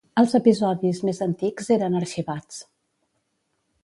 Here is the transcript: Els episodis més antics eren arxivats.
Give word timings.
Els 0.19 0.31
episodis 0.37 1.01
més 1.09 1.19
antics 1.25 1.69
eren 1.75 1.99
arxivats. 1.99 2.59